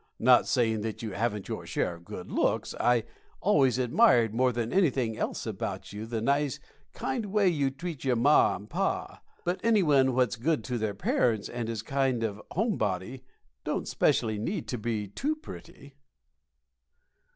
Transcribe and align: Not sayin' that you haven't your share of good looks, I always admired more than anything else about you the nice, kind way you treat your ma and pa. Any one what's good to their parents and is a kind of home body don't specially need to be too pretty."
Not 0.17 0.47
sayin' 0.47 0.81
that 0.81 1.03
you 1.03 1.11
haven't 1.11 1.47
your 1.47 1.67
share 1.67 1.93
of 1.93 2.05
good 2.05 2.31
looks, 2.31 2.73
I 2.79 3.03
always 3.39 3.77
admired 3.77 4.33
more 4.33 4.51
than 4.51 4.73
anything 4.73 5.15
else 5.15 5.45
about 5.45 5.93
you 5.93 6.07
the 6.07 6.21
nice, 6.21 6.59
kind 6.91 7.27
way 7.27 7.47
you 7.49 7.69
treat 7.69 8.03
your 8.03 8.15
ma 8.15 8.55
and 8.55 8.67
pa. 8.67 9.21
Any 9.61 9.83
one 9.83 10.15
what's 10.15 10.37
good 10.37 10.63
to 10.63 10.79
their 10.79 10.95
parents 10.95 11.49
and 11.49 11.69
is 11.69 11.81
a 11.81 11.85
kind 11.85 12.23
of 12.23 12.41
home 12.49 12.77
body 12.79 13.21
don't 13.63 13.87
specially 13.87 14.39
need 14.39 14.67
to 14.69 14.79
be 14.79 15.07
too 15.07 15.35
pretty." 15.35 15.93